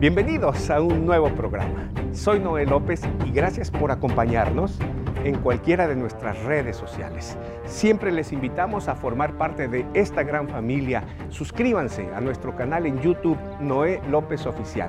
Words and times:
Bienvenidos 0.00 0.70
a 0.70 0.80
un 0.80 1.04
nuevo 1.06 1.28
programa. 1.30 1.90
Soy 2.12 2.38
Noel 2.38 2.68
López 2.68 3.02
y 3.26 3.32
gracias 3.32 3.68
por 3.68 3.90
acompañarnos 3.90 4.78
en 5.24 5.36
cualquiera 5.40 5.88
de 5.88 5.96
nuestras 5.96 6.40
redes 6.44 6.76
sociales. 6.76 7.36
Siempre 7.64 8.12
les 8.12 8.32
invitamos 8.32 8.86
a 8.86 8.94
formar 8.94 9.36
parte 9.36 9.66
de 9.66 9.84
esta 9.94 10.22
gran 10.22 10.48
familia. 10.48 11.02
Suscríbanse 11.30 12.08
a 12.14 12.20
nuestro 12.20 12.54
canal 12.54 12.86
en 12.86 13.00
YouTube 13.00 13.36
Noé 13.58 14.00
López 14.08 14.46
Oficial. 14.46 14.88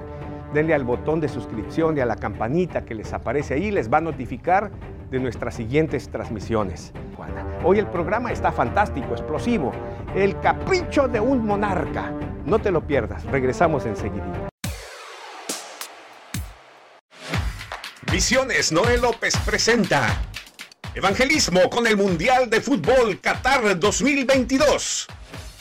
Denle 0.54 0.76
al 0.76 0.84
botón 0.84 1.20
de 1.20 1.28
suscripción 1.28 1.98
y 1.98 2.02
a 2.02 2.06
la 2.06 2.16
campanita 2.16 2.86
que 2.86 2.94
les 2.94 3.12
aparece 3.12 3.56
ahí, 3.56 3.72
les 3.72 3.92
va 3.92 3.98
a 3.98 4.02
notificar 4.02 4.70
de 5.10 5.20
nuestras 5.20 5.56
siguientes 5.56 6.08
transmisiones. 6.10 6.94
Hoy 7.64 7.80
el 7.80 7.88
programa 7.88 8.32
está 8.32 8.52
fantástico, 8.52 9.14
explosivo. 9.14 9.72
El 10.16 10.40
capricho 10.40 11.08
de 11.08 11.20
un 11.20 11.48
monarca. 11.48 12.14
No 12.46 12.60
te 12.60 12.70
lo 12.70 12.86
pierdas, 12.86 13.26
regresamos 13.26 13.88
enseguida. 13.88 14.50
Misiones 18.12 18.72
Noel 18.72 19.02
López 19.02 19.36
presenta 19.46 20.20
Evangelismo 20.96 21.70
con 21.70 21.86
el 21.86 21.96
Mundial 21.96 22.50
de 22.50 22.60
Fútbol 22.60 23.22
Qatar 23.22 23.80
2022. 23.80 25.08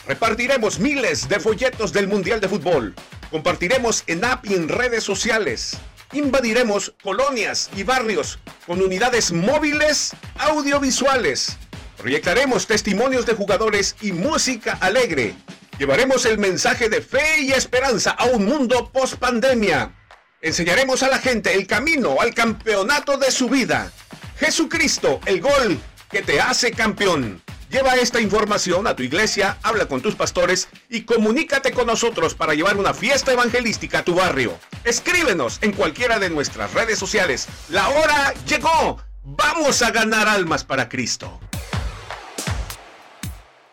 Repartiremos 0.06 0.78
miles 0.78 1.28
de 1.28 1.40
folletos 1.40 1.92
del 1.92 2.08
Mundial 2.08 2.40
de 2.40 2.48
Fútbol. 2.48 2.94
Compartiremos 3.30 4.02
en 4.06 4.24
app 4.24 4.46
y 4.46 4.54
en 4.54 4.70
redes 4.70 5.04
sociales. 5.04 5.76
Invadiremos 6.12 6.94
colonias 7.02 7.68
y 7.76 7.82
barrios 7.82 8.38
con 8.66 8.80
unidades 8.80 9.30
móviles 9.30 10.16
audiovisuales. 10.38 11.58
Proyectaremos 11.98 12.66
testimonios 12.66 13.26
de 13.26 13.34
jugadores 13.34 13.94
y 14.00 14.12
música 14.12 14.78
alegre. 14.80 15.34
Llevaremos 15.78 16.24
el 16.24 16.38
mensaje 16.38 16.88
de 16.88 17.02
fe 17.02 17.42
y 17.42 17.52
esperanza 17.52 18.12
a 18.12 18.24
un 18.24 18.46
mundo 18.46 18.90
post 18.90 19.16
pandemia 19.16 19.97
Enseñaremos 20.40 21.02
a 21.02 21.08
la 21.08 21.18
gente 21.18 21.54
el 21.54 21.66
camino 21.66 22.20
al 22.20 22.32
campeonato 22.32 23.18
de 23.18 23.32
su 23.32 23.48
vida. 23.48 23.90
Jesucristo, 24.38 25.18
el 25.26 25.40
gol 25.40 25.80
que 26.08 26.22
te 26.22 26.40
hace 26.40 26.70
campeón. 26.70 27.42
Lleva 27.70 27.96
esta 27.96 28.20
información 28.20 28.86
a 28.86 28.94
tu 28.94 29.02
iglesia, 29.02 29.58
habla 29.64 29.86
con 29.86 30.00
tus 30.00 30.14
pastores 30.14 30.68
y 30.88 31.02
comunícate 31.02 31.72
con 31.72 31.88
nosotros 31.88 32.36
para 32.36 32.54
llevar 32.54 32.76
una 32.76 32.94
fiesta 32.94 33.32
evangelística 33.32 33.98
a 33.98 34.04
tu 34.04 34.14
barrio. 34.14 34.56
Escríbenos 34.84 35.58
en 35.60 35.72
cualquiera 35.72 36.20
de 36.20 36.30
nuestras 36.30 36.72
redes 36.72 37.00
sociales. 37.00 37.48
La 37.68 37.88
hora 37.88 38.32
llegó. 38.46 38.98
Vamos 39.24 39.82
a 39.82 39.90
ganar 39.90 40.28
almas 40.28 40.62
para 40.62 40.88
Cristo. 40.88 41.40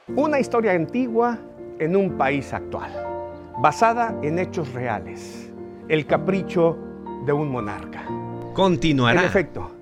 Una 0.07 0.39
historia 0.39 0.71
antigua 0.71 1.39
en 1.79 1.95
un 1.95 2.17
país 2.17 2.51
actual, 2.53 2.91
basada 3.59 4.15
en 4.23 4.39
hechos 4.39 4.73
reales 4.73 5.51
el 5.87 6.05
capricho 6.05 6.77
de 7.25 7.33
un 7.33 7.49
monarca. 7.49 8.05
Continuará. 8.53 9.21
En 9.21 9.27
efecto, 9.27 9.74